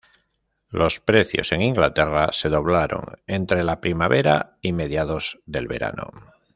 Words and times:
Los 0.71 0.99
precios 0.99 1.51
en 1.51 1.61
Inglaterra 1.61 2.29
se 2.33 2.49
doblaron 2.49 3.21
entre 3.27 3.63
la 3.63 3.81
primavera 3.81 4.57
y 4.59 4.73
mediados 4.73 5.37
del 5.45 5.67
verano. 5.67 6.09